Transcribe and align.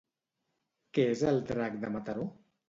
Què 0.97 1.05
és 1.09 1.21
el 1.33 1.37
drac 1.53 1.79
de 1.85 1.93
Mataró? 1.99 2.27